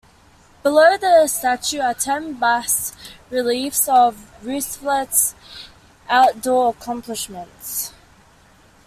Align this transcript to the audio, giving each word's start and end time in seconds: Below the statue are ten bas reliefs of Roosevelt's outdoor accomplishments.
Below 0.63 0.97
the 0.97 1.27
statue 1.27 1.79
are 1.79 1.93
ten 1.93 2.33
bas 2.33 2.91
reliefs 3.29 3.87
of 3.87 4.31
Roosevelt's 4.43 5.35
outdoor 6.09 6.71
accomplishments. 6.71 7.93